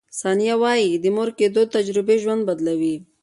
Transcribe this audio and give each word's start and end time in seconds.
ثانیه 0.19 0.55
وايي، 0.61 0.91
د 1.03 1.05
مور 1.15 1.29
کیدو 1.39 1.61
تجربې 1.75 2.15
ژوند 2.23 2.41
بدلوي. 2.49 2.95